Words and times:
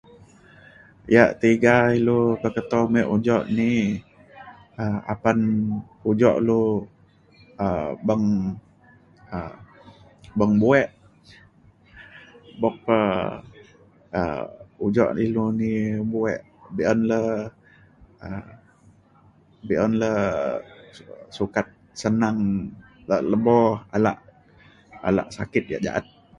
yak 1.15 1.31
tiga 1.41 1.75
ilu 1.97 2.19
peketo 2.41 2.79
muek 2.91 3.07
ujok 3.15 3.43
ni 3.57 3.69
um 4.81 4.97
apan 5.13 5.39
ujok 6.09 6.35
lu 6.47 6.61
um 7.65 7.87
beng 8.07 8.25
um 9.37 9.53
beng 10.37 10.53
buek. 10.61 10.87
buk 12.61 12.75
pa 12.85 12.99
um 14.19 14.43
ujok 14.85 15.09
dulu 15.17 15.45
ni 15.59 15.71
buek 16.11 16.39
be'un 16.75 16.99
le 17.11 17.21
um 18.25 18.45
be'un 19.67 19.91
le 20.01 20.11
sukat 21.35 21.67
senang 22.01 22.37
kak 23.09 23.21
lebo 23.31 23.57
alak 23.95 24.17
alak 25.07 25.27
sakit 25.37 25.63
yak 25.73 25.81
ja'at. 25.87 26.05